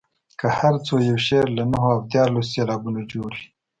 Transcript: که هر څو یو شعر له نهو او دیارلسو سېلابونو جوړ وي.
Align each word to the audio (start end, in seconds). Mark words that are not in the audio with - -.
که 0.39 0.47
هر 0.59 0.73
څو 0.85 0.95
یو 1.09 1.17
شعر 1.27 1.47
له 1.57 1.63
نهو 1.71 1.89
او 1.95 1.99
دیارلسو 2.11 2.51
سېلابونو 2.53 3.01
جوړ 3.11 3.31
وي. 3.39 3.47